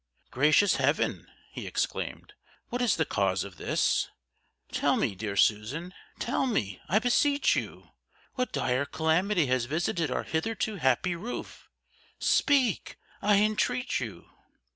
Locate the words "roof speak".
11.15-12.97